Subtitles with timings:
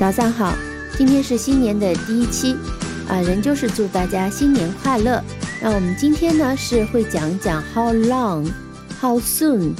[0.00, 0.56] 早上好，
[0.96, 2.54] 今天是新年的第一期，
[3.06, 5.22] 啊，仍旧是祝大家新年快乐。
[5.60, 8.50] 那我们今天呢是会讲讲 how long、
[8.98, 9.74] how soon、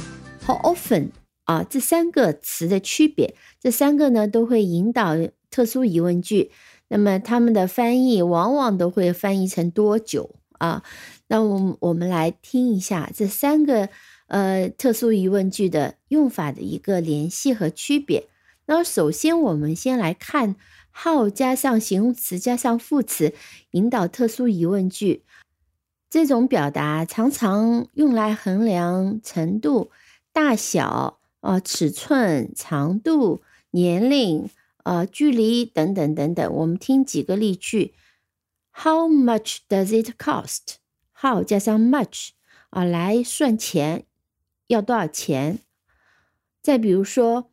[0.45, 1.07] how often
[1.45, 3.33] 啊这三个词的区别。
[3.59, 5.15] 这三个呢都会引导
[5.49, 6.51] 特殊疑问句，
[6.89, 10.83] 那么他们的翻译往往都会翻译成多久啊？
[11.29, 13.89] 那我我们来听一下这三个
[14.27, 18.27] 呃特殊疑问句的用法的一个联系和区别。
[18.73, 20.55] 那首先，我们先来看
[20.93, 23.33] how 加上形容词加上副词
[23.71, 25.25] 引导特殊疑问句
[26.09, 29.91] 这种表达，常常用来衡量程度、
[30.31, 34.49] 大小、啊尺寸、长度、年龄、
[34.83, 36.53] 啊距离等等等等。
[36.53, 37.93] 我们听几个例句
[38.71, 42.29] ：How much does it cost？how 加上 much
[42.69, 44.05] 啊来算钱，
[44.67, 45.59] 要多少钱？
[46.61, 47.50] 再比如说。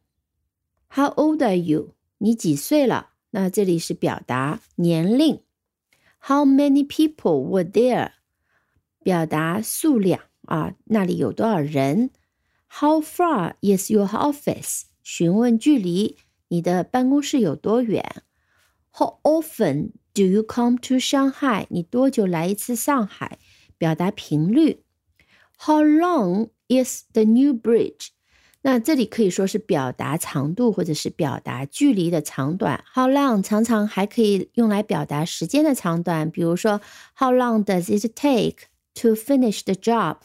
[0.91, 1.95] How old are you？
[2.19, 3.11] 你几岁了？
[3.31, 5.43] 那这里是表达年龄。
[6.21, 8.13] How many people were there？
[9.05, 12.11] 表达数量啊，那里有多少人
[12.69, 14.83] ？How far is your office？
[15.03, 16.17] 询问距离，
[16.49, 18.23] 你的办公室有多远
[18.93, 21.67] ？How often do you come to Shanghai？
[21.71, 23.39] 你多久来一次上海？
[23.77, 24.83] 表达频率。
[25.59, 28.09] How long is the new bridge？
[28.63, 32.85] 那这里可以说是表达长度或者是表达距离的长短。
[32.93, 36.81] How long 常常还可以用来表达时间的长短，比如说
[37.17, 40.17] How long does it take to finish the job？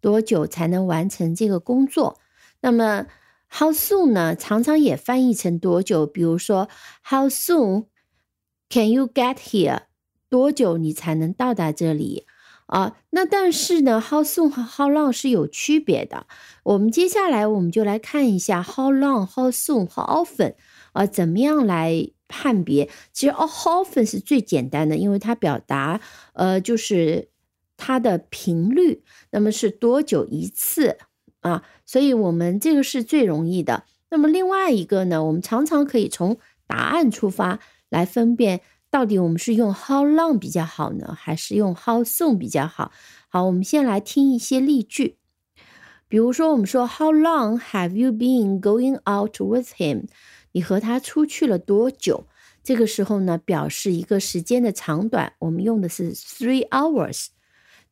[0.00, 2.18] 多久才能完成这个工作？
[2.60, 3.06] 那么
[3.48, 4.34] How soon 呢？
[4.34, 6.68] 常常也翻译成多久，比如说
[7.04, 7.86] How soon
[8.68, 9.82] can you get here？
[10.28, 12.26] 多久你才能到达这里？
[12.66, 16.26] 啊，那但是呢，how soon 和 how long 是有区别的。
[16.64, 20.54] 我们接下来我们就来看一下 how long、how soon、how often
[20.92, 22.90] 啊，怎么样来判别？
[23.12, 26.00] 其实 how often 是最简单的，因为它表达
[26.32, 27.28] 呃就是
[27.76, 30.98] 它的频率，那么是多久一次
[31.42, 31.62] 啊？
[31.86, 33.84] 所以我们这个是最容易的。
[34.10, 38.60] 那么另外一个呢，我们常常可以从答案出发来分辨。
[38.90, 42.92] 到底我们是用 how long 比较好呢，还是用 how soon 比较好？
[43.28, 45.18] 好，我们先来听一些例句。
[46.08, 50.04] 比如说，我们说 How long have you been going out with him？
[50.52, 52.26] 你和他出去了多久？
[52.62, 57.26] 这个时候呢，表示一个时间的长短，我们用的是 three hours。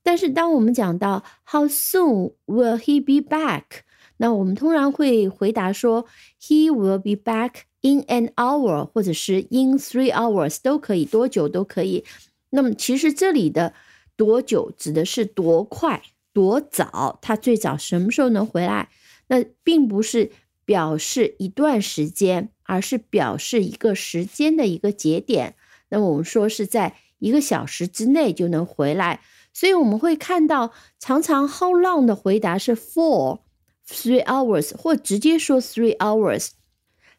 [0.05, 3.82] 但是当我们讲到 How soon will he be back？
[4.16, 6.06] 那我们通常会回答说
[6.41, 7.62] He will be back。
[7.86, 12.02] In an hour，或者是 in three hours 都可以，多久都可以。
[12.48, 13.75] 那么其实这里的
[14.16, 16.02] 多久指的是多快、
[16.32, 18.88] 多早，他最早什么时候能回来？
[19.26, 20.31] 那并不是
[20.64, 25.54] 表示一段时间，而是表示一个时间的一个节点。
[25.91, 29.20] 那么我们说是在一个小时之内就能回来，
[29.52, 33.41] 所以我们会看到常常 how long 的回答是 for
[33.88, 36.50] three hours，或直接说 three hours。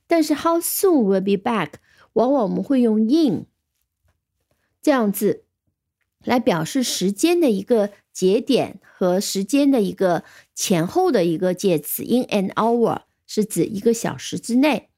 [0.07, 1.73] 但是 how soon will be back，
[2.13, 3.45] 往往我们会用 in
[4.81, 5.43] 这样子
[6.23, 12.03] 来表示时间的一个节点和时间的一个前后的一个介词。
[12.03, 14.89] In an hour 是指一个小时之内。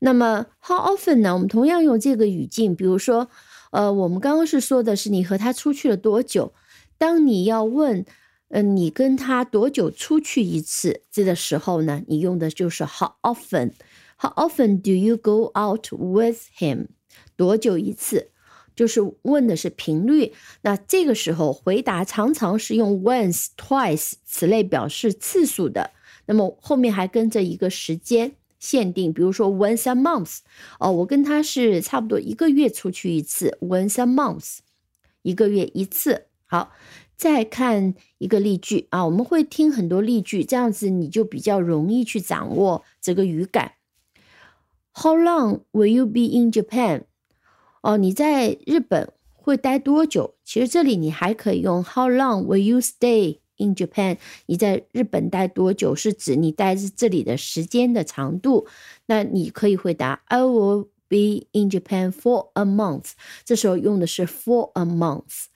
[0.00, 1.32] 那么 how often 呢？
[1.34, 3.30] 我们同样用这个语境，比如说，
[3.70, 6.52] 呃，我们刚刚是说的是你和他出去了多久。
[6.98, 8.04] 当你要问，
[8.48, 12.02] 嗯，你跟他多久出去一次这个时候呢？
[12.06, 13.72] 你用的就是 how often。
[14.18, 16.86] How often do you go out with him？
[17.36, 18.30] 多久一次？
[18.74, 20.32] 就是问的是频率。
[20.62, 25.90] 那这个时候回答常常是用 once、twice 此类表示次数的。
[26.26, 30.38] 那么后面还跟着一个时间限定，比如说 once a month。
[30.78, 34.58] 哦，我跟他是差不多一个月出去一次，once a month，
[35.22, 36.26] 一个月一次。
[36.46, 36.72] 好，
[37.16, 43.72] 再看一个例句啊，我们会听很多例句，这样子你就比较容易去掌握这个语感。
[44.92, 47.04] How long will you be in Japan？
[47.82, 50.34] 哦，你在日本会待多久？
[50.44, 54.18] 其实这里你还可以用 How long will you stay in Japan？
[54.46, 58.66] 你在日本待多久是指你待这里的时间的长度。
[59.06, 63.12] 那你可以回答 I will be in Japan for a month。
[63.44, 65.46] 这时候用的是 for a month。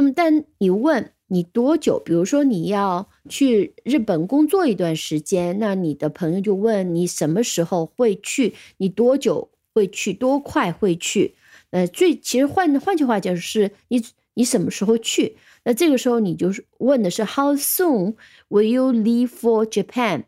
[0.00, 1.12] 那么，但你问。
[1.32, 2.00] 你多久？
[2.04, 8.52] 比如说你要去日本工作一段时间，那你的朋友就问你什么时候会去？
[8.78, 10.12] 你多久会去？
[10.12, 11.36] 多快会去？
[11.70, 14.02] 呃，最其实换换句话讲是，你
[14.34, 15.36] 你什么时候去？
[15.62, 18.16] 那这个时候你就是问的是 How soon
[18.48, 20.24] will you leave for Japan？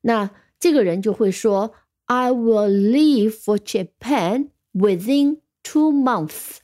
[0.00, 1.74] 那这个人就会说
[2.06, 6.61] I will leave for Japan within two months。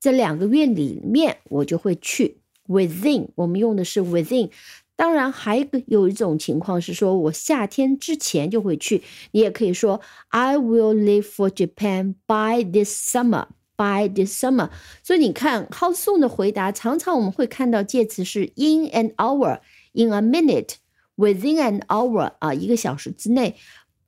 [0.00, 2.38] 这两个月里面我就会去。
[2.66, 4.50] Within，我们用的是 within。
[4.96, 9.02] 当然，还有一种情况是说我夏天之前就会去。
[9.32, 13.46] 你也可以说 I will leave for Japan by this summer。
[13.76, 14.68] By this summer。
[15.02, 23.56] 所以你看，How soon 的回答常常我们会看到介词是 in an hour，in a minute，within an hour 啊，一个小时之内。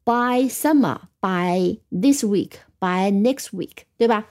[0.04, 4.26] By summer，by this week，by next week，对吧？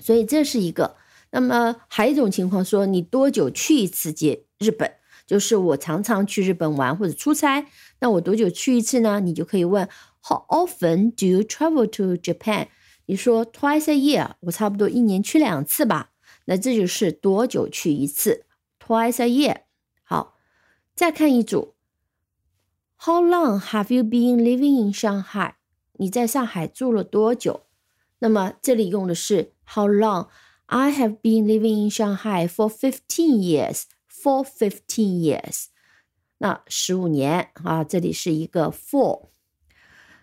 [0.00, 0.96] 所以这是一个。
[1.30, 4.92] 那么还有一种情况说，你多久去一次接日本？
[5.26, 7.66] 就是我常常去日本玩或者出差，
[8.00, 9.20] 那我多久去一次呢？
[9.20, 9.86] 你就可以问
[10.22, 12.68] How often do you travel to Japan？
[13.04, 16.12] 你说 Twice a year，我差不多一年去两次吧。
[16.46, 18.46] 那这就是多久去一次
[18.82, 19.62] ？Twice a year。
[20.02, 20.36] 好，
[20.94, 21.74] 再看一组。
[22.96, 25.52] How long have you been living in Shanghai？
[25.98, 27.66] 你在上海住了多久？
[28.20, 33.84] 那么这里用的是 How long？I have been living in Shanghai for fifteen years.
[34.08, 35.66] For fifteen years，
[36.38, 39.28] 那十五年啊，这里是一个 for。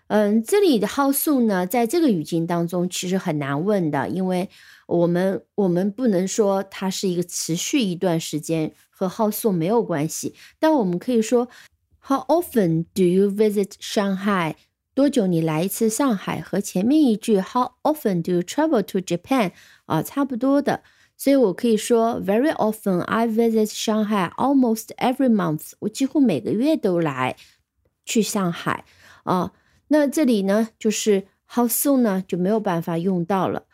[0.08, 4.50] 嗯，这里的 how soon 呢，在这个语境当中其实很难问的，因为
[4.86, 10.34] 我们我们不能说它是一个持续一段时间，和 how soon 没有关系。
[10.58, 11.48] 但我们可以说
[12.08, 14.54] How often do you visit Shanghai？
[14.96, 16.40] 多久你来一次上海？
[16.40, 19.52] 和前面一句 How often do you travel to Japan？
[19.84, 20.82] 啊，差不多的，
[21.18, 25.72] 所以我可以说 Very often I visit Shanghai almost every month。
[25.80, 27.36] 我几乎每个月都来
[28.06, 28.86] 去上海
[29.24, 29.52] 啊。
[29.88, 33.66] 那这里呢，就是 How soon 呢就没有办法用到了。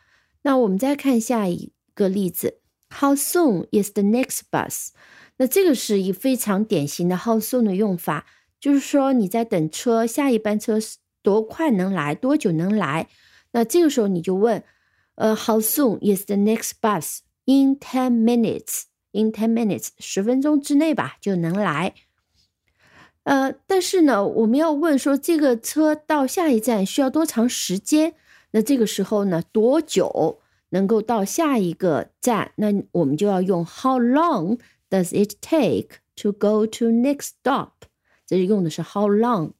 [0.42, 2.58] 那我们再看下一个例子
[2.90, 4.88] ，How soon is the next bus？
[5.36, 8.26] 那这个是一非常典型的 How soon 的用法，
[8.58, 10.96] 就是说你在等车，下一班车是。
[11.22, 12.14] 多快能来？
[12.14, 13.08] 多久能来？
[13.52, 14.64] 那这个时候你就问，
[15.16, 17.18] 呃，How soon is the next bus?
[17.44, 18.84] In ten minutes.
[19.12, 21.94] In ten minutes，十分钟之内吧就能来。
[23.24, 28.14] 呃，但是呢，我们要问说这个车到下一站需要多长时间？
[28.52, 30.40] 那这个时候呢，多久
[30.70, 32.52] 能够到下一个站？
[32.56, 34.58] 那我们就要用 How long
[34.88, 37.72] does it take to go to next stop？
[38.26, 39.52] 这是用的是 How long。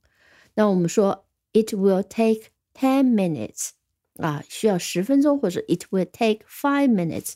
[0.54, 1.21] 那我们说。
[1.53, 3.69] It will take ten minutes
[4.17, 7.33] 啊，需要十分钟，或者 It will take five minutes。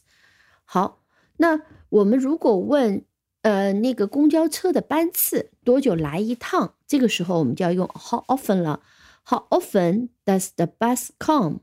[0.63, 1.03] 好，
[1.37, 3.05] 那我们如果问
[3.41, 8.81] 呃那个公交车的班次多久来一趟，这个时候我们就要用 How often 了。
[9.23, 11.59] How often does the bus come?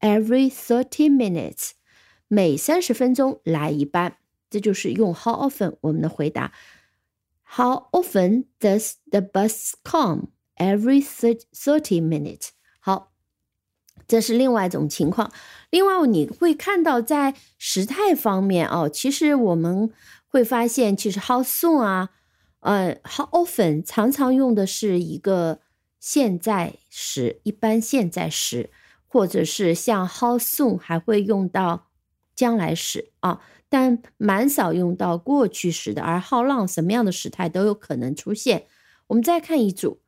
[0.00, 1.72] Every thirty minutes，
[2.28, 4.16] 每三十分钟来一班。
[4.48, 6.52] 这就是用 How often 我们的回答。
[7.44, 10.28] How often does the bus come?
[10.57, 13.11] Every thirty minutes，好，
[14.07, 15.29] 这是另外一种情况。
[15.69, 19.91] 另外，你会看到在时态方面哦，其实我们
[20.27, 22.11] 会发现，其实 how soon 啊，
[22.61, 25.59] 呃，how often 常常用的是一个
[25.99, 28.69] 现在时，一般现在时，
[29.07, 31.89] 或者是像 how soon 还会用到
[32.33, 36.01] 将来时啊，但蛮少用到过去时的。
[36.01, 38.67] 而 how long 什么样的时态都有可能出现。
[39.07, 39.99] 我们再看一组。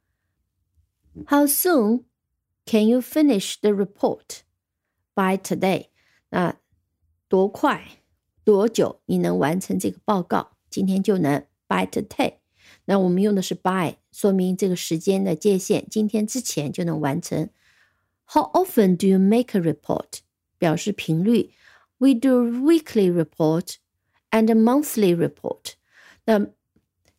[1.26, 2.04] How soon
[2.64, 4.40] can you finish the report
[5.14, 5.88] by today？
[6.30, 6.56] 那
[7.28, 7.82] 多快
[8.44, 10.56] 多久你能完成这个报告？
[10.70, 12.36] 今天就能 by today。
[12.86, 17.50] 那我们用的是 by，说明这个时间的界限，今天之前就能完成。
[18.24, 20.20] How often do you make a report？
[20.56, 21.52] 表示频率。
[21.98, 23.74] We do weekly report
[24.30, 25.74] and monthly report。
[26.24, 26.46] 那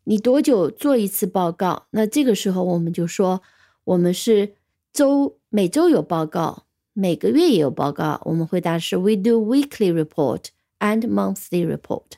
[0.05, 1.85] 你多久做一次报告？
[1.91, 3.43] 那这个时候我们就说。
[3.87, 4.55] 我们是
[4.91, 8.21] 周每周有报告，每个月也有报告。
[8.25, 10.45] 我们回答是 We do weekly report
[10.79, 12.13] and monthly report。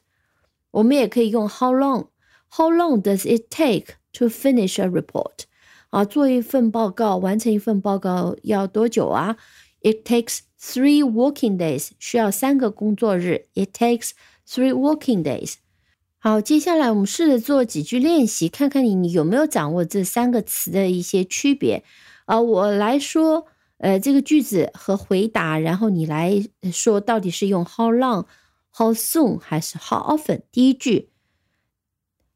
[0.71, 2.07] 我们也可以用 How long?
[2.49, 5.45] How long does it take to finish a report？
[5.89, 9.37] 啊，做一份报告，完成一份报告要多久啊？
[9.81, 13.47] It takes three working days，需要三个工作日。
[13.53, 14.11] It takes
[14.47, 15.55] three working days。
[16.22, 21.82] 好，接下来我们试着做几句练习，看看你你有没有掌握这三个词的一些区别。
[22.26, 23.46] 啊，我来说，
[23.78, 28.26] 呃，这个句子和回答，然后你来说到底是用 how long、
[28.70, 30.42] how soon 还是 how often。
[30.52, 31.08] 第一句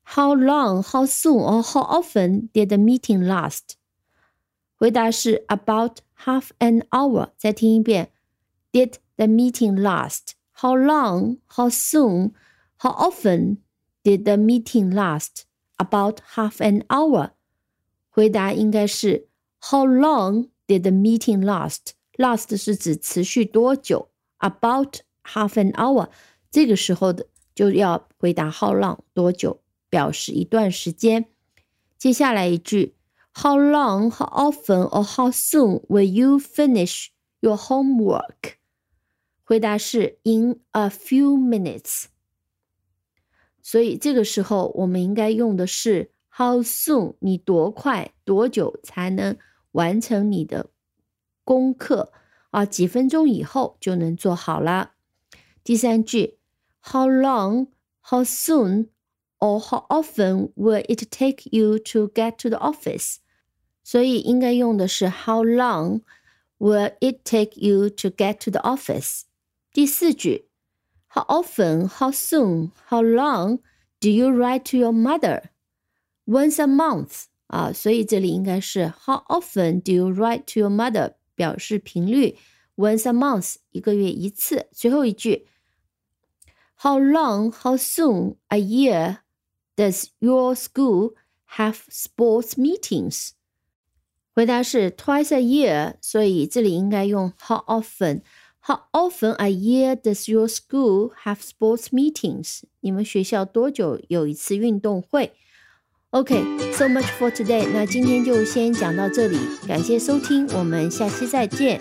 [0.03, 3.75] ，how long、how soon or how often did the meeting last？
[4.76, 7.29] 回答是 about half an hour。
[7.37, 8.11] 再听一遍
[8.73, 12.33] ，did the meeting last？How long、how soon、
[12.79, 13.59] how often?
[14.03, 15.43] often？Did the meeting last
[15.77, 17.31] about half an hour？
[18.10, 19.27] 回答应该是
[19.62, 21.91] How long did the meeting last?
[22.17, 24.10] Last 是指持续多久？
[24.39, 26.10] About half an hour。
[26.51, 31.27] 这个时候的就要回答 how long 多久，表示一段时间。
[31.98, 32.96] 接下来一句，
[33.34, 37.08] How long, how often, or how soon will you finish
[37.41, 38.55] your homework？
[39.43, 42.05] 回答是 in a few minutes。
[43.63, 49.38] 所以这个时候我们应该用的是 how soon，你多快多久才能
[49.74, 50.69] 完成你的
[51.43, 52.12] 功课
[52.51, 52.65] 啊？
[52.65, 54.93] 几分钟以后就能做好了。
[55.63, 56.38] 第三句，
[56.81, 57.67] How long,
[58.01, 58.88] how soon,
[59.39, 63.17] or how often will it take you to get to the office？
[63.84, 66.01] 所以应该用的是 How long
[66.58, 69.24] will it take you to get to the office？
[69.72, 70.48] 第四句
[71.13, 73.60] ，How often, how soon, how long
[74.00, 75.50] do you write to your mother?
[76.25, 81.15] Once a month 啊，所以这里应该是 How often do you write to your mother？
[81.36, 82.38] 表示频率，
[82.75, 84.67] once a month 一个月一次。
[84.72, 85.48] 最后一句，
[86.81, 89.17] How long, how soon a year
[89.75, 91.13] does your school
[91.55, 93.31] have sports meetings？
[94.36, 98.22] 回答是 twice a year，所以这里应该用 How often。
[98.66, 102.62] How often a year does your school have sports meetings？
[102.80, 105.33] 你们学校多久有一次运动会
[106.12, 107.68] ？OK，so、much for today。
[107.75, 111.78] 那今天就先讲到这里，感谢收听，我们下期再见。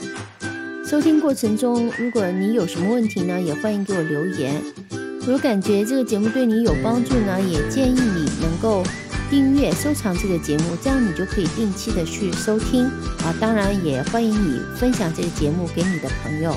[0.85, 4.61] 收听过程中，如果你有什么问题呢，也欢迎给我留言。
[5.21, 8.83] 如果感觉这个节目对你有帮助呢，也建议你能够
[9.29, 12.85] 订阅、收藏这个节目，这样你就可以定期的去收听
[13.23, 13.33] 啊。
[13.39, 16.55] 当然，也欢迎你分享这个节目给你的朋友。